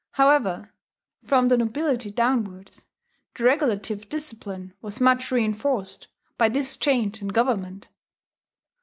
However, 0.13 0.73
from 1.23 1.49
the 1.49 1.57
nobility 1.57 2.09
downwards, 2.09 2.87
the 3.37 3.43
regulative 3.43 4.09
discipline 4.09 4.73
was 4.81 4.99
much 4.99 5.29
reinforced 5.29 6.07
by 6.39 6.49
this 6.49 6.75
change 6.75 7.21
in 7.21 7.27
government. 7.27 7.89